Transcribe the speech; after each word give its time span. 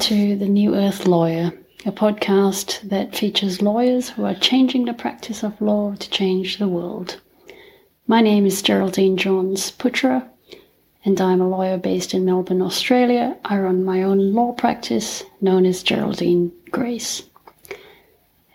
To 0.00 0.36
The 0.36 0.48
New 0.48 0.74
Earth 0.74 1.06
Lawyer, 1.06 1.52
a 1.86 1.90
podcast 1.90 2.86
that 2.88 3.16
features 3.16 3.62
lawyers 3.62 4.10
who 4.10 4.24
are 4.24 4.34
changing 4.34 4.84
the 4.84 4.92
practice 4.92 5.42
of 5.42 5.60
law 5.60 5.94
to 5.94 6.10
change 6.10 6.58
the 6.58 6.68
world. 6.68 7.18
My 8.06 8.20
name 8.20 8.44
is 8.46 8.62
Geraldine 8.62 9.16
Johns 9.16 9.72
Putra, 9.72 10.28
and 11.04 11.20
I'm 11.20 11.40
a 11.40 11.48
lawyer 11.48 11.78
based 11.78 12.14
in 12.14 12.24
Melbourne, 12.24 12.62
Australia. 12.62 13.36
I 13.44 13.58
run 13.58 13.84
my 13.84 14.02
own 14.02 14.34
law 14.34 14.52
practice 14.52 15.24
known 15.40 15.64
as 15.64 15.82
Geraldine 15.82 16.52
Grace. 16.70 17.22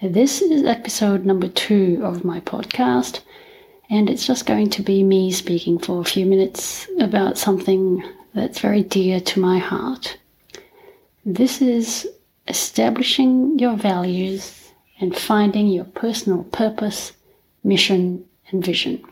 This 0.01 0.41
is 0.41 0.63
episode 0.63 1.25
number 1.25 1.47
two 1.47 2.01
of 2.03 2.23
my 2.23 2.39
podcast, 2.41 3.21
and 3.89 4.09
it's 4.09 4.27
just 4.27 4.45
going 4.45 4.69
to 4.69 4.83
be 4.83 5.03
me 5.03 5.31
speaking 5.31 5.79
for 5.79 6.01
a 6.01 6.05
few 6.05 6.25
minutes 6.25 6.87
about 6.99 7.37
something 7.37 8.03
that's 8.33 8.59
very 8.59 8.83
dear 8.83 9.19
to 9.19 9.39
my 9.39 9.57
heart. 9.57 10.17
This 11.25 11.61
is 11.61 12.07
establishing 12.47 13.59
your 13.59 13.75
values 13.75 14.71
and 14.99 15.15
finding 15.15 15.67
your 15.67 15.85
personal 15.85 16.45
purpose, 16.45 17.11
mission, 17.63 18.25
and 18.49 18.65
vision. 18.65 19.03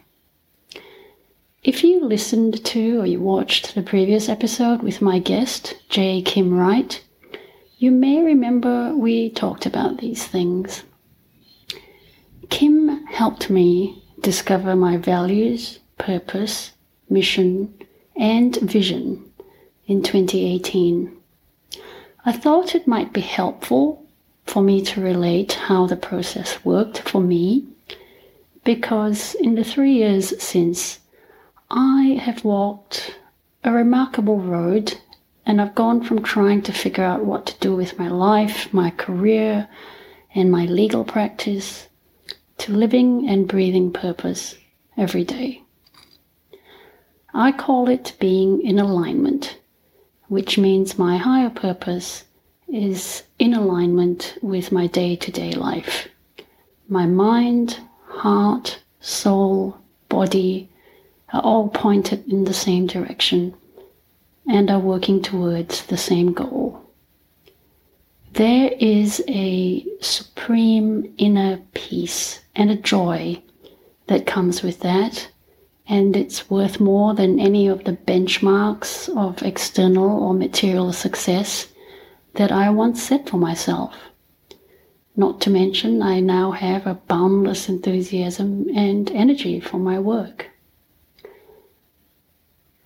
If 1.64 1.84
you 1.84 2.04
listened 2.04 2.66
to 2.66 3.02
or 3.02 3.06
you 3.06 3.20
watched 3.20 3.76
the 3.76 3.84
previous 3.84 4.28
episode 4.28 4.82
with 4.82 5.04
my 5.04 5.20
guest, 5.20 5.76
J. 5.90 6.24
Kim 6.24 6.52
Wright, 6.52 7.00
you 7.78 7.92
may 7.92 8.24
remember 8.24 8.96
we 8.96 9.30
talked 9.30 9.68
about 9.68 10.00
these 10.00 10.26
things. 10.26 10.82
Kim 12.50 13.06
helped 13.06 13.52
me 13.52 14.04
discover 14.22 14.76
my 14.76 14.98
values, 14.98 15.78
purpose, 16.00 16.72
mission, 17.08 17.72
and 18.16 18.56
vision 18.56 19.32
in 19.86 20.02
2018. 20.02 21.19
I 22.30 22.32
thought 22.32 22.76
it 22.76 22.86
might 22.86 23.12
be 23.12 23.22
helpful 23.22 24.06
for 24.46 24.62
me 24.62 24.84
to 24.84 25.02
relate 25.02 25.54
how 25.54 25.88
the 25.88 25.96
process 25.96 26.64
worked 26.64 27.00
for 27.00 27.22
me 27.22 27.66
because 28.64 29.34
in 29.34 29.56
the 29.56 29.64
three 29.64 29.94
years 29.94 30.40
since, 30.40 31.00
I 31.72 32.20
have 32.22 32.46
walked 32.46 33.18
a 33.64 33.72
remarkable 33.72 34.38
road 34.38 34.96
and 35.44 35.60
I've 35.60 35.74
gone 35.74 36.04
from 36.04 36.22
trying 36.22 36.62
to 36.62 36.72
figure 36.72 37.04
out 37.04 37.26
what 37.26 37.48
to 37.48 37.60
do 37.62 37.76
with 37.76 37.98
my 37.98 38.10
life, 38.10 38.72
my 38.72 38.92
career, 38.92 39.68
and 40.36 40.52
my 40.52 40.66
legal 40.66 41.04
practice 41.04 41.88
to 42.60 42.72
living 42.72 43.28
and 43.28 43.48
breathing 43.48 43.92
purpose 43.92 44.56
every 44.96 45.24
day. 45.24 45.64
I 47.34 47.52
call 47.52 47.90
it 47.90 48.14
being 48.20 48.62
in 48.62 48.78
alignment 48.78 49.59
which 50.30 50.58
means 50.58 50.98
my 50.98 51.18
higher 51.18 51.50
purpose 51.50 52.24
is 52.68 53.24
in 53.40 53.54
alignment 53.54 54.38
with 54.42 54.72
my 54.72 54.88
day 54.88 55.16
to 55.16 55.32
day 55.32 55.52
life. 55.52 56.08
My 56.88 57.06
mind, 57.06 57.80
heart, 58.06 58.80
soul, 59.00 59.78
body 60.08 60.70
are 61.34 61.42
all 61.42 61.68
pointed 61.70 62.28
in 62.32 62.46
the 62.46 62.54
same 62.54 62.88
direction 62.88 63.56
and 64.48 64.70
are 64.70 64.80
working 64.80 65.22
towards 65.22 65.86
the 65.86 65.98
same 65.98 66.34
goal. 66.34 66.82
There 68.34 68.72
is 68.80 69.24
a 69.28 69.86
supreme 70.02 71.14
inner 71.18 71.58
peace 71.74 72.40
and 72.56 72.70
a 72.70 72.76
joy 72.76 73.42
that 74.08 74.28
comes 74.28 74.62
with 74.62 74.80
that 74.82 75.28
and 75.90 76.16
it's 76.16 76.52
worth 76.52 76.80
more 76.80 77.16
than 77.16 77.40
any 77.40 77.68
of 77.68 77.84
the 77.84 77.94
benchmarks 77.94 79.10
of 79.18 79.42
external 79.42 80.24
or 80.24 80.36
material 80.36 80.94
success 80.94 81.68
that 82.36 82.52
I 82.52 82.70
once 82.70 83.02
set 83.02 83.28
for 83.28 83.38
myself. 83.38 83.96
Not 85.16 85.42
to 85.42 85.50
mention, 85.50 86.04
I 86.04 86.20
now 86.20 86.52
have 86.52 86.86
a 86.86 86.94
boundless 86.94 87.68
enthusiasm 87.68 88.68
and 88.76 89.10
energy 89.12 89.60
for 89.60 89.80
my 89.80 90.00
work. 90.00 90.52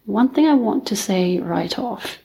One 0.06 0.30
thing 0.30 0.47
I 0.47 0.53
want 0.53 0.88
to 0.88 0.96
say 0.96 1.40
right 1.40 1.78
off 1.78 2.20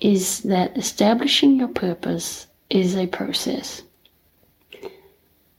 is 0.00 0.40
that 0.40 0.76
establishing 0.76 1.56
your 1.56 1.68
purpose 1.68 2.48
is 2.70 2.96
a 2.96 3.06
process. 3.06 3.82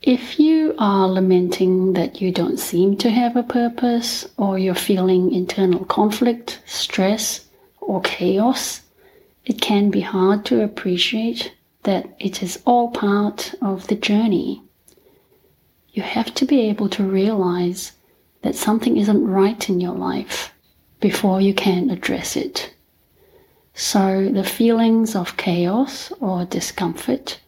If 0.02 0.40
you 0.40 0.76
are 0.80 1.10
lamenting 1.10 1.92
that 1.94 2.22
you 2.22 2.32
don't 2.32 2.58
seem 2.58 2.96
to 2.98 3.10
have 3.10 3.36
a 3.36 3.44
purpose, 3.44 4.26
or 4.38 4.58
you're 4.58 4.74
feeling 4.74 5.34
internal 5.34 5.84
conflict, 5.84 6.62
stress, 6.66 7.48
or 7.82 8.00
chaos, 8.00 8.80
it 9.44 9.60
can 9.60 9.90
be 9.90 10.00
hard 10.00 10.46
to 10.46 10.64
appreciate 10.64 11.54
that 11.84 12.08
it 12.18 12.42
is 12.42 12.62
all 12.66 12.92
part 12.92 13.54
of 13.62 13.88
the 13.88 13.96
journey. 13.96 14.64
You 15.90 16.04
have 16.04 16.34
to 16.36 16.46
be 16.46 16.62
able 16.62 16.88
to 16.90 17.04
realize 17.04 17.92
that 18.42 18.56
something 18.56 18.96
isn't 18.96 19.28
right 19.28 19.70
in 19.70 19.82
your 19.82 19.96
life 19.96 20.54
before 21.02 21.42
you 21.42 21.54
can 21.54 21.90
address 21.90 22.38
it. 22.38 22.74
So 23.74 24.30
the 24.32 24.46
feelings 24.46 25.14
of 25.14 25.36
chaos 25.36 26.14
or 26.22 26.46
discomfort, 26.46 27.42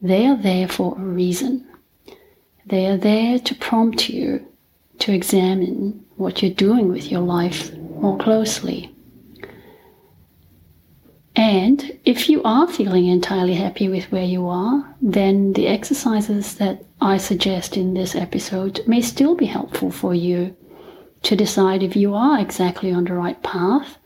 they 0.00 0.24
are 0.26 0.36
there 0.36 0.68
for 0.68 0.96
a 0.96 1.02
reason. 1.02 1.66
They 2.66 2.86
are 2.86 2.96
there 2.96 3.38
to 3.38 3.54
prompt 3.54 4.08
you 4.08 4.44
to 4.98 5.12
examine 5.12 6.04
what 6.16 6.42
you're 6.42 6.50
doing 6.50 6.88
with 6.88 7.10
your 7.10 7.20
life 7.20 7.72
more 7.76 8.18
closely. 8.18 8.92
And 11.36 11.98
if 12.04 12.28
you 12.28 12.42
are 12.42 12.66
feeling 12.66 13.06
entirely 13.06 13.54
happy 13.54 13.88
with 13.88 14.10
where 14.10 14.24
you 14.24 14.48
are, 14.48 14.96
then 15.00 15.52
the 15.52 15.68
exercises 15.68 16.54
that 16.54 16.82
I 17.00 17.18
suggest 17.18 17.76
in 17.76 17.94
this 17.94 18.16
episode 18.16 18.80
may 18.86 19.02
still 19.02 19.36
be 19.36 19.46
helpful 19.46 19.90
for 19.90 20.14
you 20.14 20.56
to 21.22 21.36
decide 21.36 21.82
if 21.82 21.94
you 21.94 22.14
are 22.14 22.40
exactly 22.40 22.90
on 22.90 23.04
the 23.04 23.12
right 23.12 23.40
path 23.42 23.98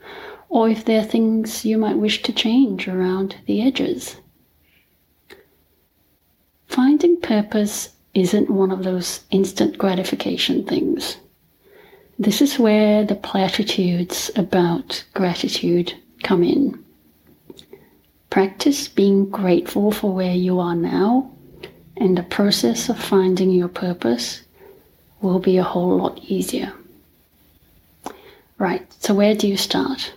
or 0.49 0.69
if 0.69 0.85
there 0.85 1.01
are 1.01 1.05
things 1.05 1.65
you 1.65 1.79
might 1.79 1.97
wish 1.97 2.23
to 2.23 2.33
change 2.33 2.89
around 2.89 3.37
the 3.47 3.63
edges. 3.63 4.17
Finding 6.67 7.21
purpose 7.21 7.91
isn't 8.15 8.51
one 8.51 8.71
of 8.71 8.85
those 8.85 9.21
instant 9.31 9.79
gratification 9.79 10.65
things. 10.65 11.17
This 12.19 12.43
is 12.43 12.59
where 12.59 13.05
the 13.05 13.15
platitudes 13.15 14.31
about 14.37 15.05
gratitude 15.15 15.95
come 16.23 16.43
in. 16.43 16.85
Practice 18.29 18.89
being 18.89 19.31
grateful 19.31 19.91
for 19.91 20.13
where 20.13 20.35
you 20.35 20.61
are 20.61 20.77
now, 20.77 21.31
and 21.97 22.17
the 22.17 22.23
process 22.23 22.89
of 22.89 22.99
finding 22.99 23.51
your 23.51 23.69
purpose 23.69 24.43
will 25.21 25.39
be 25.39 25.57
a 25.57 25.63
whole 25.63 25.97
lot 25.97 26.19
easier. 26.19 26.73
Right, 28.59 28.87
so 29.03 29.15
where 29.15 29.35
do 29.35 29.49
you 29.49 29.57
start? 29.57 30.13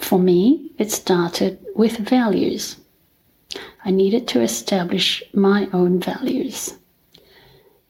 For 0.00 0.18
me, 0.18 0.72
it 0.78 0.90
started 0.90 1.64
with 1.76 1.98
values. 1.98 2.76
I 3.84 3.90
needed 3.90 4.26
to 4.28 4.40
establish 4.40 5.22
my 5.32 5.68
own 5.72 6.00
values. 6.00 6.74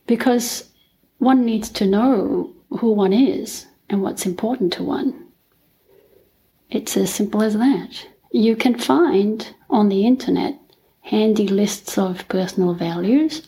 Because 0.06 0.70
one 1.18 1.44
needs 1.44 1.70
to 1.70 1.86
know 1.86 2.52
who 2.68 2.92
one 2.92 3.12
is 3.12 3.66
and 3.88 4.02
what's 4.02 4.26
important 4.26 4.72
to 4.74 4.82
one. 4.82 5.28
It's 6.70 6.96
as 6.96 7.14
simple 7.14 7.42
as 7.42 7.54
that. 7.54 8.06
You 8.32 8.56
can 8.56 8.78
find 8.78 9.54
on 9.70 9.88
the 9.88 10.06
internet 10.06 10.58
handy 11.02 11.46
lists 11.46 11.98
of 11.98 12.26
personal 12.28 12.74
values, 12.74 13.42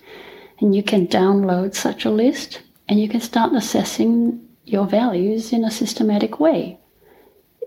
and 0.61 0.77
you 0.77 0.83
can 0.83 1.07
download 1.07 1.75
such 1.75 2.05
a 2.05 2.11
list 2.11 2.63
and 2.89 3.01
you 3.01 3.09
can 3.09 3.21
start 3.21 3.53
assessing 3.55 4.41
your 4.65 4.87
values 4.87 5.53
in 5.53 5.65
a 5.65 5.71
systematic 5.71 6.39
way. 6.39 6.79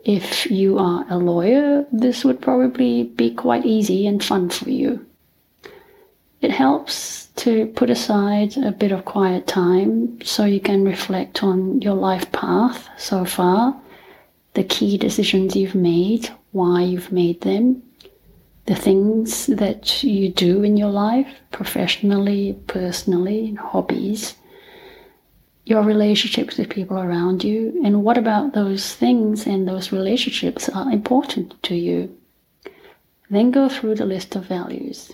If 0.06 0.50
you 0.50 0.78
are 0.80 1.06
a 1.10 1.18
lawyer, 1.18 1.86
this 1.92 2.24
would 2.24 2.42
probably 2.42 3.04
be 3.04 3.34
quite 3.34 3.66
easy 3.66 4.08
and 4.08 4.24
fun 4.24 4.50
for 4.50 4.70
you. 4.70 5.06
It 6.42 6.52
helps 6.52 7.28
to 7.38 7.68
put 7.68 7.90
aside 7.90 8.56
a 8.58 8.72
bit 8.72 8.92
of 8.92 9.06
quiet 9.06 9.46
time 9.46 10.22
so 10.24 10.46
you 10.46 10.62
can 10.62 10.86
reflect 10.86 11.44
on 11.44 11.82
your 11.82 11.96
life 11.96 12.32
path 12.32 12.88
so 12.98 13.26
far, 13.26 13.76
the 14.54 14.64
key 14.64 14.98
decisions 14.98 15.56
you've 15.56 15.76
made, 15.76 16.30
why 16.52 16.82
you've 16.82 17.12
made 17.12 17.42
them, 17.42 17.84
the 18.66 18.76
things 18.76 19.48
that 19.48 20.04
you 20.04 20.30
do 20.30 20.64
in 20.64 20.78
your 20.78 20.92
life, 20.92 21.28
professionally, 21.52 22.58
personally, 22.68 23.56
hobbies, 23.56 24.36
your 25.70 25.84
relationships 25.84 26.58
with 26.58 26.70
people 26.70 26.98
around 26.98 27.44
you, 27.44 27.80
and 27.86 28.04
what 28.04 28.18
about 28.18 28.54
those 28.54 28.96
things 28.96 29.46
and 29.46 29.68
those 29.68 29.92
relationships 29.92 30.68
are 30.68 30.92
important 30.92 31.62
to 31.62 31.76
you. 31.76 32.18
Then 33.30 33.52
go 33.52 33.70
through 33.70 33.96
the 33.96 34.06
list 34.06 34.36
of 34.36 34.46
values. 34.46 35.12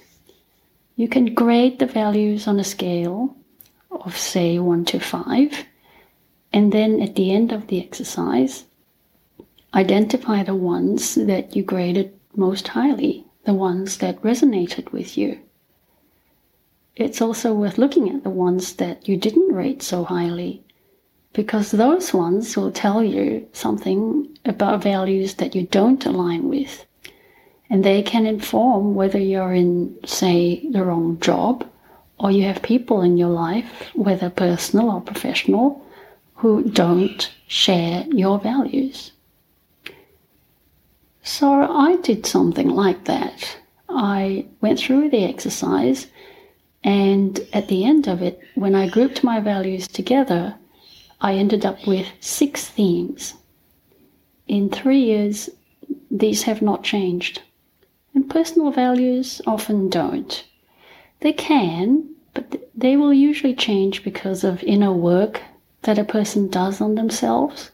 You 0.96 1.10
can 1.10 1.34
grade 1.34 1.80
the 1.80 1.86
values 1.86 2.48
on 2.48 2.58
a 2.58 2.64
scale 2.64 3.36
of, 3.92 4.18
say, 4.18 4.58
1 4.58 4.86
to 4.86 5.00
5, 5.02 5.66
and 6.54 6.72
then 6.72 7.02
at 7.02 7.16
the 7.16 7.34
end 7.34 7.52
of 7.52 7.68
the 7.68 7.84
exercise, 7.84 8.64
identify 9.74 10.42
the 10.42 10.56
ones 10.56 11.16
that 11.16 11.54
you 11.54 11.64
graded 11.64 12.14
most 12.34 12.70
highly, 12.70 13.26
the 13.44 13.54
ones 13.54 13.98
that 13.98 14.22
resonated 14.22 14.94
with 14.94 15.18
you. 15.18 15.38
It's 16.96 17.22
also 17.22 17.54
worth 17.54 17.78
looking 17.78 18.10
at 18.10 18.24
the 18.24 18.30
ones 18.30 18.76
that 18.76 19.08
you 19.08 19.18
didn't 19.18 19.54
rate 19.54 19.84
so 19.84 20.04
highly, 20.06 20.64
because 21.34 21.72
those 21.72 22.14
ones 22.14 22.56
will 22.56 22.72
tell 22.72 23.04
you 23.04 23.48
something 23.52 24.38
about 24.46 24.84
values 24.84 25.36
that 25.36 25.56
you 25.56 25.64
don't 25.64 26.06
align 26.06 26.48
with. 26.48 26.86
And 27.70 27.84
they 27.84 28.02
can 28.02 28.26
inform 28.26 28.96
whether 28.96 29.20
you're 29.20 29.54
in, 29.54 29.98
say, 30.06 30.66
the 30.70 30.84
wrong 30.86 31.20
job, 31.20 31.68
or 32.18 32.32
you 32.32 32.44
have 32.44 32.62
people 32.62 33.02
in 33.02 33.18
your 33.18 33.30
life, 33.30 33.90
whether 33.94 34.30
personal 34.30 34.90
or 34.92 35.02
professional, 35.02 35.86
who 36.36 36.64
don't 36.64 37.32
share 37.48 38.06
your 38.08 38.40
values. 38.40 39.12
So 41.24 41.50
I 41.50 41.98
did 41.98 42.26
something 42.26 42.70
like 42.70 43.06
that. 43.06 43.58
I 43.90 44.46
went 44.62 44.80
through 44.80 45.10
the 45.10 45.26
exercise, 45.26 46.08
and 46.86 47.42
at 47.52 47.68
the 47.68 47.84
end 47.84 48.08
of 48.08 48.22
it, 48.22 48.40
when 48.54 48.76
I 48.76 48.88
grouped 48.88 49.24
my 49.24 49.40
values 49.40 49.88
together, 49.88 50.56
I 51.20 51.34
ended 51.34 51.66
up 51.66 51.88
with 51.88 52.06
six 52.20 52.68
themes. 52.70 53.34
In 54.48 54.70
three 54.70 55.00
years, 55.00 55.50
these 56.12 56.44
have 56.44 56.62
not 56.62 56.84
changed. 56.84 57.42
And 58.14 58.30
personal 58.30 58.70
values 58.70 59.42
often 59.48 59.90
don't. 59.90 60.46
They 61.22 61.34
can, 61.34 62.08
but 62.36 62.70
they 62.76 62.96
will 62.98 63.14
usually 63.14 63.56
change 63.56 64.04
because 64.04 64.44
of 64.44 64.62
inner 64.62 64.94
work 64.94 65.42
that 65.82 65.98
a 65.98 66.04
person 66.04 66.50
does 66.50 66.82
on 66.82 66.94
themselves 66.94 67.72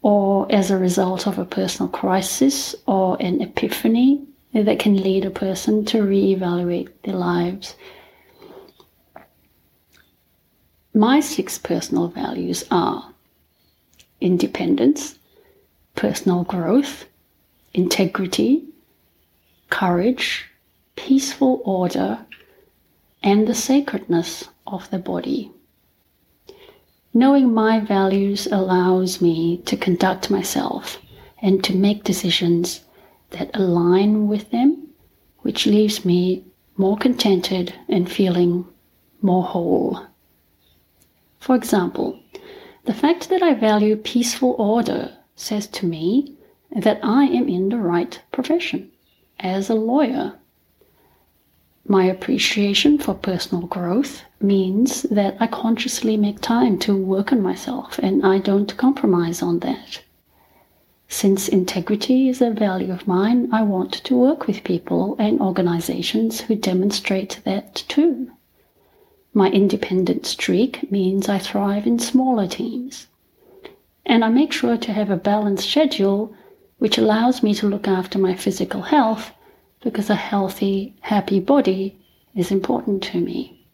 or 0.00 0.46
as 0.50 0.70
a 0.70 0.78
result 0.78 1.26
of 1.26 1.38
a 1.38 1.44
personal 1.44 1.90
crisis 1.90 2.74
or 2.86 3.18
an 3.20 3.42
epiphany 3.42 4.22
that 4.54 4.78
can 4.78 4.96
lead 4.96 5.26
a 5.26 5.30
person 5.30 5.84
to 5.84 5.98
reevaluate 5.98 6.88
their 7.02 7.16
lives. 7.16 7.74
My 10.96 11.18
six 11.18 11.58
personal 11.58 12.06
values 12.06 12.62
are 12.70 13.12
independence, 14.20 15.18
personal 15.96 16.44
growth, 16.44 17.06
integrity, 17.72 18.66
courage, 19.70 20.44
peaceful 20.94 21.60
order, 21.64 22.24
and 23.24 23.48
the 23.48 23.56
sacredness 23.56 24.48
of 24.68 24.88
the 24.92 24.98
body. 24.98 25.50
Knowing 27.12 27.52
my 27.52 27.80
values 27.80 28.46
allows 28.46 29.20
me 29.20 29.56
to 29.66 29.76
conduct 29.76 30.30
myself 30.30 30.98
and 31.42 31.64
to 31.64 31.74
make 31.74 32.04
decisions 32.04 32.82
that 33.30 33.50
align 33.52 34.28
with 34.28 34.48
them, 34.52 34.86
which 35.38 35.66
leaves 35.66 36.04
me 36.04 36.44
more 36.76 36.96
contented 36.96 37.74
and 37.88 38.08
feeling 38.08 38.64
more 39.20 39.42
whole. 39.42 40.06
For 41.44 41.54
example, 41.54 42.18
the 42.86 42.94
fact 42.94 43.28
that 43.28 43.42
I 43.42 43.52
value 43.52 43.96
peaceful 43.96 44.56
order 44.58 45.12
says 45.36 45.66
to 45.76 45.86
me 45.86 46.32
that 46.74 46.98
I 47.02 47.24
am 47.24 47.48
in 47.48 47.68
the 47.68 47.76
right 47.76 48.18
profession 48.32 48.90
as 49.38 49.68
a 49.68 49.74
lawyer 49.74 50.38
my 51.86 52.06
appreciation 52.06 52.96
for 52.96 53.12
personal 53.12 53.66
growth 53.66 54.22
means 54.40 55.02
that 55.02 55.36
I 55.38 55.46
consciously 55.46 56.16
make 56.16 56.40
time 56.40 56.78
to 56.78 56.96
work 56.96 57.30
on 57.30 57.42
myself 57.42 57.98
and 57.98 58.24
I 58.24 58.38
don't 58.38 58.74
compromise 58.78 59.42
on 59.42 59.58
that. 59.58 60.02
Since 61.08 61.46
integrity 61.46 62.30
is 62.30 62.40
a 62.40 62.52
value 62.52 62.90
of 62.90 63.06
mine, 63.06 63.50
I 63.52 63.64
want 63.64 63.92
to 63.92 64.16
work 64.16 64.46
with 64.46 64.64
people 64.64 65.14
and 65.18 65.38
organizations 65.42 66.40
who 66.40 66.54
demonstrate 66.54 67.40
that 67.44 67.74
too. 67.86 68.30
My 69.36 69.50
independent 69.50 70.26
streak 70.26 70.92
means 70.92 71.28
I 71.28 71.38
thrive 71.38 71.88
in 71.88 71.98
smaller 71.98 72.46
teams. 72.46 73.08
And 74.06 74.24
I 74.24 74.28
make 74.28 74.52
sure 74.52 74.76
to 74.76 74.92
have 74.92 75.10
a 75.10 75.16
balanced 75.16 75.68
schedule 75.68 76.32
which 76.78 76.98
allows 76.98 77.42
me 77.42 77.52
to 77.54 77.66
look 77.66 77.88
after 77.88 78.18
my 78.18 78.36
physical 78.36 78.82
health 78.82 79.32
because 79.80 80.08
a 80.08 80.14
healthy, 80.14 80.94
happy 81.00 81.40
body 81.40 81.98
is 82.36 82.52
important 82.52 83.02
to 83.02 83.20
me. 83.20 83.66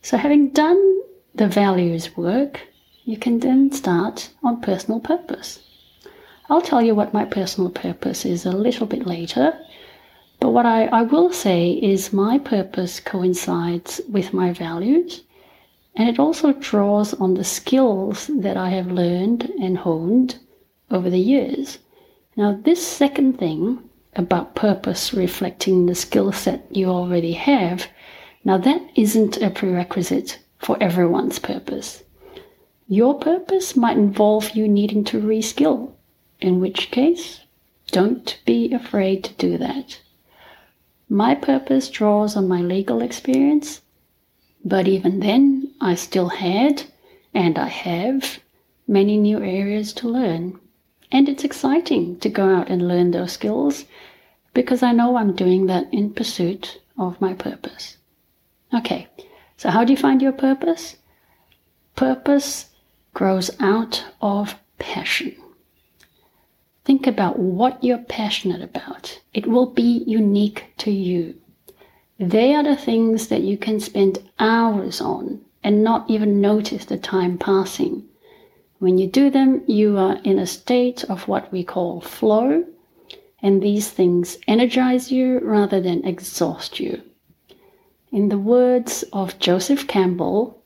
So, 0.00 0.16
having 0.16 0.48
done 0.50 1.00
the 1.34 1.46
values 1.46 2.16
work, 2.16 2.60
you 3.04 3.16
can 3.18 3.40
then 3.40 3.72
start 3.72 4.30
on 4.42 4.60
personal 4.60 5.00
purpose. 5.00 5.60
I'll 6.48 6.62
tell 6.62 6.82
you 6.82 6.94
what 6.94 7.14
my 7.14 7.24
personal 7.24 7.70
purpose 7.70 8.24
is 8.24 8.46
a 8.46 8.52
little 8.52 8.86
bit 8.86 9.06
later, 9.06 9.58
but 10.42 10.50
what 10.50 10.66
I, 10.66 10.86
I 10.86 11.02
will 11.02 11.32
say 11.32 11.70
is 11.70 12.12
my 12.12 12.36
purpose 12.36 12.98
coincides 12.98 14.00
with 14.08 14.34
my 14.34 14.52
values 14.52 15.22
and 15.94 16.08
it 16.08 16.18
also 16.18 16.52
draws 16.54 17.14
on 17.14 17.34
the 17.34 17.44
skills 17.44 18.26
that 18.26 18.56
I 18.56 18.70
have 18.70 18.90
learned 18.90 19.52
and 19.60 19.78
honed 19.78 20.40
over 20.90 21.08
the 21.08 21.20
years. 21.20 21.78
Now, 22.36 22.58
this 22.60 22.84
second 22.84 23.38
thing 23.38 23.88
about 24.16 24.56
purpose 24.56 25.14
reflecting 25.14 25.86
the 25.86 25.94
skill 25.94 26.32
set 26.32 26.66
you 26.74 26.88
already 26.88 27.34
have. 27.34 27.86
Now, 28.44 28.58
that 28.58 28.82
isn't 28.96 29.36
a 29.36 29.48
prerequisite 29.48 30.40
for 30.58 30.76
everyone's 30.82 31.38
purpose. 31.38 32.02
Your 32.88 33.14
purpose 33.14 33.76
might 33.76 33.96
involve 33.96 34.56
you 34.56 34.66
needing 34.66 35.04
to 35.04 35.20
reskill, 35.20 35.92
in 36.40 36.58
which 36.58 36.90
case, 36.90 37.42
don't 37.92 38.40
be 38.44 38.72
afraid 38.72 39.22
to 39.22 39.34
do 39.34 39.56
that. 39.58 40.00
My 41.12 41.34
purpose 41.34 41.90
draws 41.90 42.36
on 42.38 42.48
my 42.48 42.62
legal 42.62 43.02
experience, 43.02 43.82
but 44.64 44.88
even 44.88 45.20
then, 45.20 45.74
I 45.78 45.94
still 45.94 46.30
had, 46.30 46.84
and 47.34 47.58
I 47.58 47.68
have, 47.68 48.38
many 48.88 49.18
new 49.18 49.36
areas 49.36 49.92
to 49.92 50.08
learn. 50.08 50.58
And 51.10 51.28
it's 51.28 51.44
exciting 51.44 52.18
to 52.20 52.30
go 52.30 52.48
out 52.48 52.70
and 52.70 52.88
learn 52.88 53.10
those 53.10 53.32
skills 53.32 53.84
because 54.54 54.82
I 54.82 54.92
know 54.92 55.16
I'm 55.16 55.36
doing 55.36 55.66
that 55.66 55.92
in 55.92 56.14
pursuit 56.14 56.80
of 56.96 57.20
my 57.20 57.34
purpose. 57.34 57.98
Okay, 58.72 59.06
so 59.58 59.68
how 59.68 59.84
do 59.84 59.92
you 59.92 59.98
find 59.98 60.22
your 60.22 60.32
purpose? 60.32 60.96
Purpose 61.94 62.70
grows 63.12 63.50
out 63.60 64.02
of 64.22 64.54
passion. 64.78 65.36
Think 66.84 67.06
about 67.06 67.38
what 67.38 67.82
you're 67.82 67.98
passionate 67.98 68.62
about. 68.62 69.20
It 69.34 69.46
will 69.46 69.66
be 69.66 70.04
unique 70.06 70.72
to 70.78 70.90
you. 70.90 71.34
They 72.18 72.54
are 72.54 72.64
the 72.64 72.76
things 72.76 73.28
that 73.28 73.42
you 73.42 73.56
can 73.56 73.80
spend 73.80 74.18
hours 74.38 75.00
on 75.00 75.40
and 75.62 75.84
not 75.84 76.10
even 76.10 76.40
notice 76.40 76.84
the 76.84 76.98
time 76.98 77.38
passing 77.38 78.08
when 78.82 78.98
you 78.98 79.06
do 79.06 79.30
them, 79.30 79.62
you 79.68 79.96
are 79.96 80.18
in 80.24 80.40
a 80.40 80.46
state 80.46 81.04
of 81.04 81.28
what 81.28 81.52
we 81.52 81.62
call 81.62 82.00
flow, 82.00 82.64
and 83.40 83.62
these 83.62 83.88
things 83.88 84.38
energize 84.48 85.12
you 85.12 85.38
rather 85.38 85.80
than 85.80 86.04
exhaust 86.04 86.80
you. 86.80 87.00
In 88.10 88.28
the 88.28 88.40
words 88.40 89.04
of 89.12 89.38
Joseph 89.38 89.86
Campbell, 89.86 90.64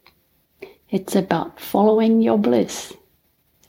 it's 0.89 1.15
about 1.15 1.61
following 1.61 2.23
your 2.23 2.39
bliss, 2.39 2.95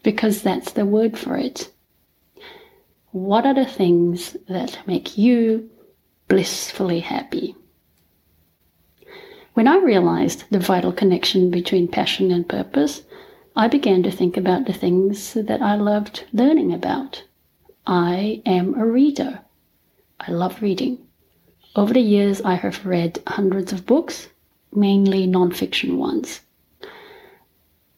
because 0.02 0.44
that's 0.44 0.72
the 0.72 0.86
word 0.86 1.18
for 1.18 1.36
it. 1.36 1.70
What 3.18 3.48
are 3.48 3.54
the 3.56 3.66
things 3.66 4.38
that 4.48 4.78
make 4.86 5.18
you 5.18 5.72
blissfully 6.28 7.00
happy? 7.00 7.56
When 9.56 9.68
I 9.68 9.78
realized 9.78 10.44
the 10.52 10.60
vital 10.60 10.94
connection 10.94 11.50
between 11.50 11.88
passion 11.88 12.30
and 12.30 12.48
purpose, 12.48 13.02
I 13.56 13.70
began 13.70 14.04
to 14.04 14.12
think 14.12 14.38
about 14.38 14.66
the 14.66 14.72
things 14.72 15.34
that 15.34 15.64
I 15.64 15.76
loved 15.76 16.26
learning 16.32 16.72
about. 16.72 17.24
I 17.88 18.44
am 18.46 18.76
a 18.76 18.86
reader. 18.86 19.40
I 20.20 20.32
love 20.32 20.62
reading. 20.62 21.00
Over 21.76 21.96
the 21.96 22.02
years, 22.02 22.40
I 22.42 22.54
have 22.54 22.86
read 22.86 23.20
hundreds 23.26 23.74
of 23.74 23.88
books, 23.88 24.30
mainly 24.72 25.26
nonfiction 25.28 25.98
ones. 25.98 26.42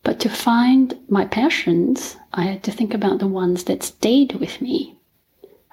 But 0.01 0.17
to 0.21 0.29
find 0.29 0.97
my 1.09 1.25
passions, 1.25 2.15
I 2.33 2.43
had 2.43 2.63
to 2.63 2.71
think 2.71 2.93
about 2.93 3.19
the 3.19 3.27
ones 3.27 3.65
that 3.65 3.83
stayed 3.83 4.35
with 4.35 4.61
me. 4.61 4.95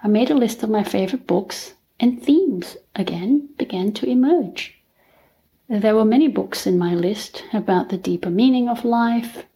I 0.06 0.08
made 0.08 0.30
a 0.30 0.36
list 0.36 0.62
of 0.62 0.70
my 0.70 0.84
favorite 0.84 1.26
books, 1.26 1.74
and 1.98 2.22
themes 2.22 2.76
again 2.94 3.48
began 3.58 3.90
to 3.94 4.08
emerge. 4.08 4.80
There 5.68 5.96
were 5.96 6.04
many 6.04 6.28
books 6.28 6.64
in 6.64 6.78
my 6.78 6.94
list 6.94 7.42
about 7.52 7.88
the 7.88 7.98
deeper 7.98 8.30
meaning 8.30 8.68
of 8.68 8.84
life, 8.84 9.46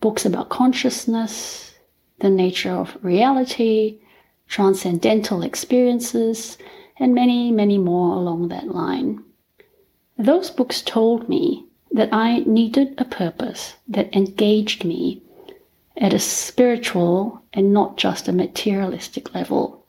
books 0.00 0.24
about 0.24 0.48
consciousness, 0.48 1.74
the 2.20 2.30
nature 2.30 2.70
of 2.70 2.96
reality, 3.02 3.98
transcendental 4.48 5.42
experiences, 5.42 6.56
and 6.98 7.14
many, 7.14 7.52
many 7.52 7.76
more 7.76 8.16
along 8.16 8.48
that 8.48 8.68
line. 8.68 9.22
Those 10.16 10.48
books 10.48 10.80
told 10.80 11.28
me 11.28 11.66
that 11.92 12.08
I 12.10 12.38
needed 12.46 12.94
a 12.96 13.04
purpose 13.04 13.74
that 13.88 14.16
engaged 14.16 14.82
me 14.82 15.22
at 15.96 16.12
a 16.12 16.18
spiritual 16.18 17.42
and 17.52 17.72
not 17.72 17.96
just 17.96 18.28
a 18.28 18.32
materialistic 18.32 19.34
level. 19.34 19.86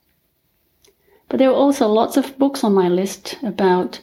But 1.27 1.39
there 1.39 1.49
were 1.49 1.55
also 1.55 1.87
lots 1.87 2.17
of 2.17 2.37
books 2.37 2.63
on 2.63 2.73
my 2.73 2.87
list 2.87 3.37
about 3.41 3.99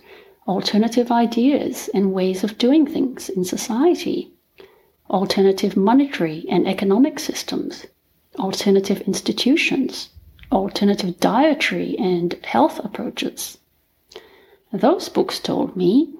alternative 0.48 1.12
ideas 1.12 1.88
and 1.94 2.12
ways 2.12 2.42
of 2.42 2.58
doing 2.58 2.86
things 2.86 3.28
in 3.28 3.44
society, 3.44 4.32
alternative 5.08 5.76
monetary 5.76 6.44
and 6.50 6.66
economic 6.66 7.20
systems, 7.20 7.86
alternative 8.38 9.02
institutions, 9.02 10.08
alternative 10.50 11.20
dietary 11.20 11.96
and 11.98 12.34
health 12.44 12.80
approaches. 12.84 13.58
Those 14.72 15.08
books 15.08 15.38
told 15.38 15.76
me 15.76 16.14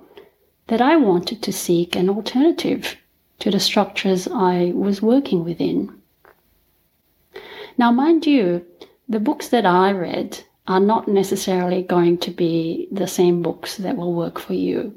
that 0.69 0.81
I 0.81 0.97
wanted 0.97 1.43
to 1.43 1.53
seek 1.53 1.97
an 1.97 2.09
alternative 2.09 2.97
to 3.43 3.51
the 3.51 3.59
structures 3.59 4.29
I 4.29 4.71
was 4.73 5.03
working 5.03 5.43
within. 5.43 5.93
Now, 7.77 7.91
mind 7.91 8.25
you, 8.25 8.65
the 9.09 9.19
books 9.19 9.49
that 9.49 9.67
I 9.67 9.91
read 9.91 10.39
are 10.69 10.79
not 10.79 11.09
necessarily 11.09 11.83
going 11.83 12.19
to 12.19 12.31
be 12.31 12.87
the 12.93 13.09
same 13.09 13.43
books 13.43 13.79
that 13.79 13.97
will 13.97 14.15
work 14.15 14.39
for 14.39 14.55
you. 14.55 14.97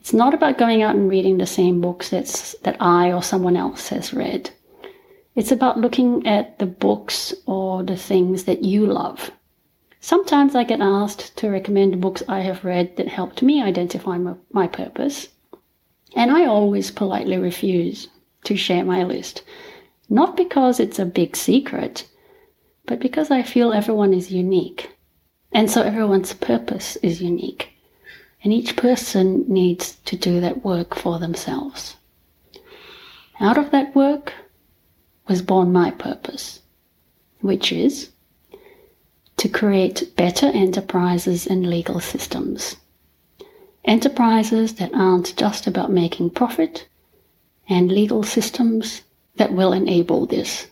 It's 0.00 0.12
not 0.12 0.34
about 0.34 0.58
going 0.58 0.82
out 0.82 0.96
and 0.96 1.08
reading 1.08 1.38
the 1.38 1.46
same 1.46 1.80
books 1.80 2.10
that's, 2.10 2.56
that 2.64 2.76
I 2.80 3.12
or 3.12 3.22
someone 3.22 3.56
else 3.56 3.90
has 3.90 4.12
read. 4.12 4.50
It's 5.36 5.52
about 5.52 5.78
looking 5.78 6.26
at 6.26 6.58
the 6.58 6.66
books 6.66 7.32
or 7.46 7.84
the 7.84 7.96
things 7.96 8.44
that 8.44 8.64
you 8.64 8.84
love. 8.86 9.30
Sometimes 10.00 10.56
I 10.56 10.64
get 10.64 10.80
asked 10.80 11.36
to 11.36 11.50
recommend 11.50 12.00
books 12.00 12.24
I 12.26 12.40
have 12.40 12.64
read 12.64 12.96
that 12.96 13.06
helped 13.06 13.42
me 13.42 13.62
identify 13.62 14.18
my, 14.18 14.34
my 14.50 14.66
purpose, 14.66 15.28
and 16.14 16.30
I 16.30 16.46
always 16.46 16.90
politely 16.90 17.38
refuse 17.38 18.08
to 18.44 18.56
share 18.56 18.84
my 18.84 19.02
list. 19.02 19.42
Not 20.08 20.36
because 20.36 20.78
it's 20.78 20.98
a 20.98 21.04
big 21.04 21.36
secret, 21.36 22.06
but 22.84 23.00
because 23.00 23.30
I 23.30 23.42
feel 23.42 23.72
everyone 23.72 24.14
is 24.14 24.30
unique 24.30 24.96
and 25.52 25.70
so 25.70 25.82
everyone's 25.82 26.34
purpose 26.34 26.96
is 26.96 27.22
unique. 27.22 27.70
And 28.44 28.52
each 28.52 28.76
person 28.76 29.44
needs 29.48 29.96
to 30.04 30.14
do 30.14 30.40
that 30.40 30.64
work 30.64 30.94
for 30.94 31.18
themselves. 31.18 31.96
Out 33.40 33.56
of 33.56 33.70
that 33.70 33.94
work 33.94 34.34
was 35.28 35.42
born 35.42 35.72
my 35.72 35.90
purpose, 35.92 36.60
which 37.40 37.72
is 37.72 38.10
to 39.38 39.48
create 39.48 40.14
better 40.16 40.46
enterprises 40.46 41.46
and 41.46 41.68
legal 41.68 42.00
systems. 42.00 42.76
Enterprises 43.86 44.74
that 44.74 44.92
aren't 44.94 45.36
just 45.36 45.66
about 45.66 45.92
making 45.92 46.30
profit, 46.30 46.88
and 47.68 47.90
legal 47.90 48.22
systems 48.22 49.02
that 49.36 49.52
will 49.52 49.72
enable 49.72 50.26
this. 50.26 50.66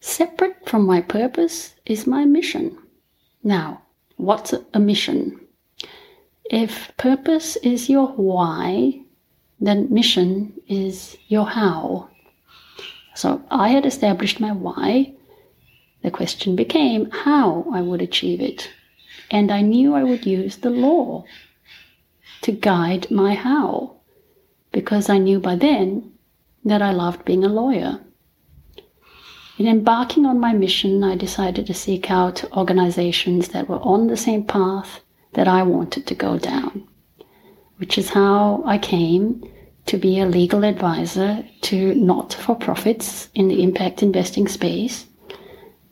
Separate 0.00 0.68
from 0.68 0.84
my 0.84 1.00
purpose 1.00 1.74
is 1.84 2.06
my 2.06 2.24
mission. 2.24 2.76
Now, 3.42 3.82
what's 4.16 4.54
a 4.74 4.78
mission? 4.78 5.40
If 6.50 6.96
purpose 6.96 7.56
is 7.56 7.88
your 7.88 8.08
why, 8.08 9.02
then 9.60 9.92
mission 9.92 10.52
is 10.68 11.16
your 11.28 11.46
how. 11.46 12.08
So 13.14 13.42
I 13.50 13.68
had 13.68 13.86
established 13.86 14.40
my 14.40 14.52
why. 14.52 15.14
The 16.02 16.10
question 16.10 16.54
became 16.54 17.10
how 17.10 17.66
I 17.72 17.80
would 17.80 18.02
achieve 18.02 18.40
it. 18.40 18.70
And 19.30 19.50
I 19.50 19.60
knew 19.60 19.94
I 19.94 20.04
would 20.04 20.26
use 20.26 20.56
the 20.56 20.70
law 20.70 21.24
to 22.42 22.52
guide 22.52 23.10
my 23.10 23.34
how, 23.34 23.96
because 24.72 25.08
I 25.08 25.18
knew 25.18 25.40
by 25.40 25.56
then 25.56 26.12
that 26.64 26.82
I 26.82 26.92
loved 26.92 27.24
being 27.24 27.44
a 27.44 27.48
lawyer. 27.48 28.00
In 29.58 29.66
embarking 29.66 30.26
on 30.26 30.38
my 30.38 30.52
mission, 30.52 31.02
I 31.02 31.16
decided 31.16 31.66
to 31.66 31.74
seek 31.74 32.10
out 32.10 32.44
organizations 32.56 33.48
that 33.48 33.68
were 33.68 33.80
on 33.80 34.06
the 34.06 34.16
same 34.16 34.44
path 34.44 35.00
that 35.32 35.48
I 35.48 35.62
wanted 35.62 36.06
to 36.06 36.14
go 36.14 36.38
down, 36.38 36.86
which 37.78 37.96
is 37.96 38.10
how 38.10 38.62
I 38.66 38.78
came 38.78 39.42
to 39.86 39.96
be 39.96 40.18
a 40.18 40.26
legal 40.26 40.64
advisor 40.64 41.44
to 41.62 41.94
not 41.94 42.34
for 42.34 42.54
profits 42.54 43.28
in 43.34 43.48
the 43.48 43.62
impact 43.62 44.02
investing 44.02 44.46
space 44.48 45.06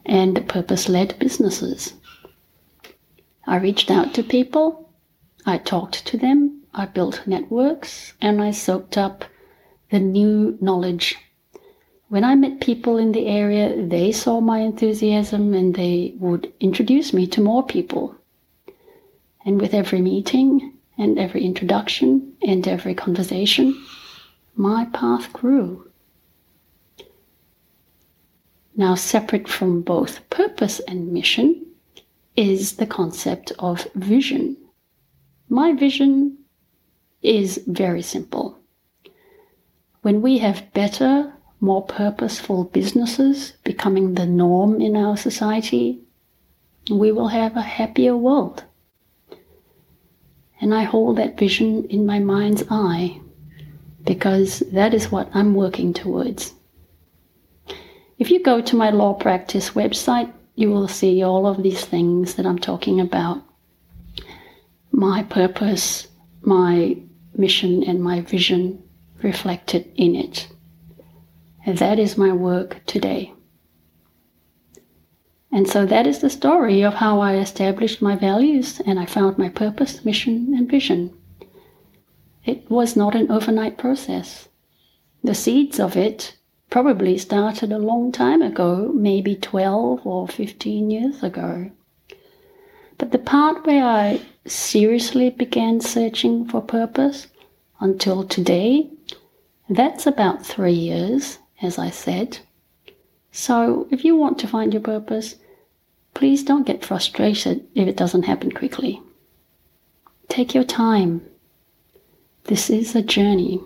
and 0.04 0.46
purpose 0.48 0.88
led 0.88 1.18
businesses. 1.18 1.94
I 3.46 3.56
reached 3.56 3.90
out 3.90 4.14
to 4.14 4.22
people, 4.22 4.92
I 5.46 5.58
talked 5.58 6.06
to 6.06 6.16
them, 6.16 6.62
I 6.72 6.86
built 6.86 7.26
networks, 7.26 8.14
and 8.20 8.42
I 8.42 8.50
soaked 8.50 8.96
up 8.96 9.24
the 9.90 10.00
new 10.00 10.58
knowledge 10.60 11.16
when 12.14 12.22
I 12.22 12.36
met 12.36 12.60
people 12.60 12.96
in 12.96 13.10
the 13.10 13.26
area, 13.26 13.74
they 13.84 14.12
saw 14.12 14.40
my 14.40 14.60
enthusiasm 14.60 15.52
and 15.52 15.74
they 15.74 16.14
would 16.20 16.52
introduce 16.60 17.12
me 17.12 17.26
to 17.26 17.40
more 17.40 17.66
people. 17.66 18.14
And 19.44 19.60
with 19.60 19.74
every 19.74 20.00
meeting 20.00 20.74
and 20.96 21.18
every 21.18 21.44
introduction 21.44 22.34
and 22.40 22.68
every 22.68 22.94
conversation, 22.94 23.84
my 24.54 24.84
path 24.92 25.32
grew. 25.32 25.90
Now, 28.76 28.94
separate 28.94 29.48
from 29.48 29.82
both 29.82 30.28
purpose 30.30 30.78
and 30.86 31.12
mission 31.12 31.66
is 32.36 32.76
the 32.76 32.86
concept 32.86 33.52
of 33.58 33.86
vision. 33.94 34.56
My 35.48 35.72
vision 35.72 36.38
is 37.22 37.62
very 37.66 38.02
simple. 38.02 38.58
When 40.02 40.20
we 40.20 40.38
have 40.38 40.72
better 40.74 41.32
more 41.60 41.82
purposeful 41.82 42.64
businesses 42.64 43.54
becoming 43.64 44.14
the 44.14 44.26
norm 44.26 44.80
in 44.80 44.96
our 44.96 45.16
society, 45.16 46.00
we 46.90 47.10
will 47.10 47.28
have 47.28 47.56
a 47.56 47.62
happier 47.62 48.16
world. 48.16 48.64
And 50.60 50.74
I 50.74 50.82
hold 50.82 51.16
that 51.16 51.38
vision 51.38 51.84
in 51.84 52.04
my 52.04 52.18
mind's 52.18 52.64
eye 52.70 53.20
because 54.04 54.60
that 54.72 54.92
is 54.92 55.10
what 55.10 55.30
I'm 55.34 55.54
working 55.54 55.94
towards. 55.94 56.52
If 58.18 58.30
you 58.30 58.42
go 58.42 58.60
to 58.60 58.76
my 58.76 58.90
law 58.90 59.14
practice 59.14 59.70
website, 59.70 60.32
you 60.54 60.70
will 60.70 60.88
see 60.88 61.22
all 61.22 61.46
of 61.46 61.62
these 61.62 61.84
things 61.84 62.34
that 62.34 62.46
I'm 62.46 62.58
talking 62.58 63.00
about 63.00 63.42
my 64.92 65.24
purpose, 65.24 66.06
my 66.42 66.96
mission, 67.36 67.82
and 67.82 68.00
my 68.00 68.20
vision 68.20 68.80
reflected 69.22 69.90
in 69.96 70.14
it. 70.14 70.48
And 71.66 71.78
that 71.78 71.98
is 71.98 72.16
my 72.16 72.32
work 72.32 72.80
today. 72.86 73.32
And 75.50 75.68
so 75.68 75.86
that 75.86 76.06
is 76.06 76.20
the 76.20 76.30
story 76.30 76.82
of 76.82 76.94
how 76.94 77.20
I 77.20 77.36
established 77.36 78.02
my 78.02 78.16
values 78.16 78.80
and 78.86 78.98
I 78.98 79.06
found 79.06 79.38
my 79.38 79.48
purpose, 79.48 80.04
mission, 80.04 80.54
and 80.56 80.70
vision. 80.70 81.16
It 82.44 82.70
was 82.70 82.96
not 82.96 83.14
an 83.14 83.30
overnight 83.30 83.78
process. 83.78 84.48
The 85.22 85.34
seeds 85.34 85.80
of 85.80 85.96
it 85.96 86.36
probably 86.74 87.16
started 87.16 87.70
a 87.70 87.78
long 87.78 88.10
time 88.10 88.42
ago, 88.42 88.90
maybe 88.92 89.36
12 89.36 90.04
or 90.04 90.26
15 90.26 90.90
years 90.90 91.22
ago. 91.22 91.70
But 92.98 93.12
the 93.12 93.18
part 93.20 93.64
where 93.64 93.84
I 93.84 94.20
seriously 94.44 95.30
began 95.30 95.80
searching 95.80 96.48
for 96.48 96.60
purpose 96.60 97.28
until 97.78 98.24
today, 98.24 98.90
that's 99.70 100.04
about 100.04 100.44
three 100.44 100.72
years 100.72 101.38
as 101.62 101.78
I 101.78 101.90
said. 101.90 102.40
So 103.30 103.86
if 103.92 104.04
you 104.04 104.16
want 104.16 104.40
to 104.40 104.48
find 104.48 104.72
your 104.72 104.82
purpose, 104.82 105.36
please 106.12 106.42
don't 106.42 106.66
get 106.66 106.84
frustrated 106.84 107.64
if 107.76 107.86
it 107.86 107.96
doesn't 107.96 108.24
happen 108.24 108.50
quickly. 108.50 109.00
Take 110.26 110.56
your 110.56 110.64
time. 110.64 111.24
This 112.46 112.68
is 112.68 112.96
a 112.96 113.02
journey. 113.02 113.60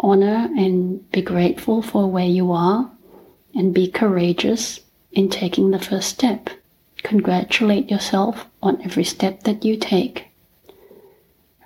Honor 0.00 0.48
and 0.56 1.10
be 1.10 1.22
grateful 1.22 1.82
for 1.82 2.10
where 2.10 2.26
you 2.26 2.52
are 2.52 2.90
and 3.54 3.74
be 3.74 3.88
courageous 3.88 4.80
in 5.12 5.30
taking 5.30 5.70
the 5.70 5.78
first 5.78 6.08
step. 6.08 6.50
Congratulate 7.02 7.90
yourself 7.90 8.46
on 8.62 8.80
every 8.82 9.04
step 9.04 9.44
that 9.44 9.64
you 9.64 9.76
take. 9.76 10.26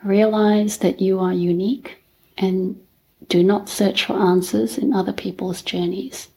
Realize 0.05 0.79
that 0.79 1.01
you 1.01 1.19
are 1.19 1.33
unique 1.33 2.03
and 2.39 2.81
do 3.29 3.43
not 3.43 3.69
search 3.69 4.05
for 4.05 4.15
answers 4.15 4.79
in 4.79 4.93
other 4.93 5.13
people's 5.13 5.63
journeys. 5.63 6.29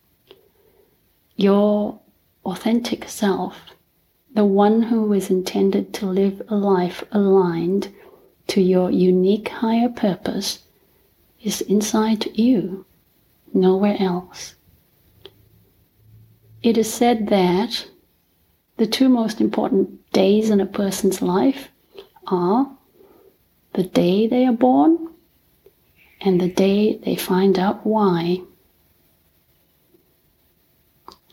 Your 1.36 2.00
authentic 2.46 3.08
self, 3.08 3.58
the 4.34 4.46
one 4.46 4.84
who 4.84 5.14
is 5.14 5.30
intended 5.30 5.94
to 5.96 6.06
live 6.06 6.42
a 6.50 6.56
life 6.56 7.04
aligned 7.12 7.94
to 8.48 8.62
your 8.62 8.92
unique 8.92 9.50
higher 9.50 9.90
purpose, 9.90 10.60
is 11.44 11.62
inside 11.62 12.26
you, 12.38 12.86
nowhere 13.54 13.98
else. 14.00 14.56
It 16.62 16.78
is 16.78 16.92
said 16.92 17.28
that 17.28 17.88
the 18.78 18.88
two 18.88 19.10
most 19.10 19.42
important 19.42 20.12
days 20.14 20.50
in 20.50 20.62
a 20.62 20.66
person's 20.66 21.22
life 21.22 21.68
are 22.28 22.72
the 23.74 23.84
day 23.84 24.28
they 24.28 24.46
are 24.46 24.54
born 24.54 25.10
and 26.22 26.40
the 26.40 26.50
day 26.50 26.98
they 26.98 27.16
find 27.16 27.60
out 27.60 27.86
why. 27.86 28.42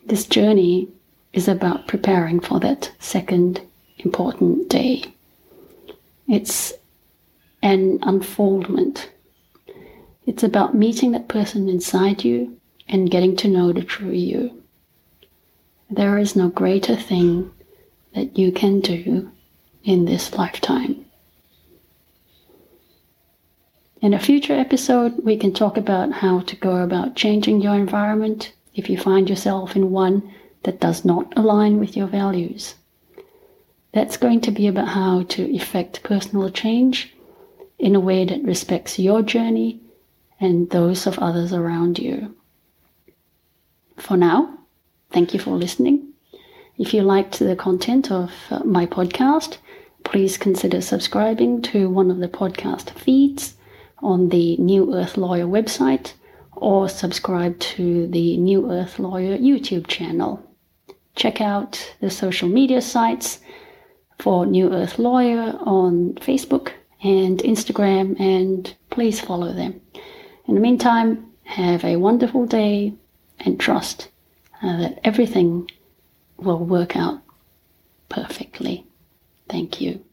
This 0.05 0.27
journey 0.27 0.89
is 1.33 1.47
about 1.47 1.87
preparing 1.87 2.41
for 2.41 2.59
that 2.61 2.91
second 2.99 3.61
important 3.99 4.69
day. 4.69 5.05
It's 6.27 6.73
an 7.63 8.01
unfoldment. 8.03 9.11
It's 10.31 10.45
about 10.45 10.77
meeting 10.77 11.11
that 11.11 11.27
person 11.27 11.69
inside 11.69 12.23
you 12.23 12.57
and 12.89 13.11
getting 13.11 13.35
to 13.39 13.49
know 13.49 13.73
the 13.73 13.83
true 13.83 14.13
you. 14.13 14.63
There 15.91 16.19
is 16.19 16.37
no 16.37 16.47
greater 16.47 16.95
thing 16.95 17.51
that 18.15 18.39
you 18.39 18.53
can 18.53 18.79
do 18.79 19.33
in 19.83 20.05
this 20.05 20.33
lifetime. 20.35 21.05
In 24.01 24.15
a 24.15 24.21
future 24.21 24.53
episode, 24.53 25.19
we 25.25 25.37
can 25.37 25.53
talk 25.53 25.77
about 25.77 26.13
how 26.13 26.39
to 26.43 26.55
go 26.55 26.77
about 26.77 27.17
changing 27.17 27.61
your 27.61 27.75
environment 27.75 28.53
if 28.73 28.89
you 28.89 28.97
find 28.97 29.29
yourself 29.29 29.75
in 29.75 29.91
one 29.91 30.33
that 30.63 30.79
does 30.79 31.05
not 31.05 31.37
align 31.37 31.81
with 31.81 31.97
your 31.97 32.07
values. 32.07 32.77
That's 33.93 34.17
going 34.17 34.43
to 34.43 34.53
be 34.53 34.69
about 34.69 34.87
how 34.87 35.25
to 35.25 35.53
effect 35.53 36.05
personal 36.05 36.51
change 36.51 37.17
in 37.81 37.97
a 37.97 38.01
way 38.01 38.25
that 38.25 38.45
respects 38.45 38.97
your 38.97 39.23
journey 39.23 39.81
and 40.41 40.71
those 40.71 41.07
of 41.07 41.19
others 41.19 41.53
around 41.53 41.99
you. 41.99 42.35
For 43.99 44.17
now, 44.17 44.59
thank 45.11 45.35
you 45.35 45.41
for 45.41 45.51
listening. 45.51 46.13
If 46.79 46.95
you 46.95 47.03
liked 47.03 47.39
the 47.39 47.57
content 47.57 48.11
of 48.11 48.33
uh, 48.51 48.65
my 48.65 48.87
podcast, 48.87 49.59
please 50.05 50.39
consider 50.39 50.81
subscribing 50.81 51.61
to 51.63 51.91
one 51.91 52.11
of 52.11 52.19
the 52.19 52.29
podcast 52.29 52.91
feeds 52.91 53.55
on 53.99 54.31
the 54.31 54.57
New 54.57 54.95
Earth 54.95 55.19
Lawyer 55.19 55.45
website 55.45 56.15
or 56.53 56.89
subscribe 56.89 57.59
to 57.61 58.07
the 58.07 58.37
New 58.39 58.71
Earth 58.71 58.99
Lawyer 58.99 59.37
YouTube 59.37 59.87
channel. 59.87 60.43
Check 61.17 61.41
out 61.41 61.95
the 62.01 62.11
social 62.11 62.49
media 62.49 62.81
sites 62.81 63.41
for 64.19 64.47
New 64.47 64.73
Earth 64.73 64.99
Lawyer 64.99 65.57
on 65.61 66.15
Facebook 66.15 66.73
and 67.03 67.39
Instagram, 67.41 68.19
and 68.21 68.75
please 68.91 69.21
follow 69.21 69.53
them. 69.53 69.81
In 70.47 70.55
the 70.55 70.61
meantime, 70.61 71.33
have 71.45 71.85
a 71.85 71.97
wonderful 71.97 72.47
day 72.47 72.95
and 73.41 73.59
trust 73.59 74.09
uh, 74.63 74.77
that 74.79 75.01
everything 75.05 75.71
will 76.37 76.59
work 76.59 76.97
out 76.97 77.23
perfectly. 78.09 78.87
Thank 79.49 79.81
you. 79.81 80.05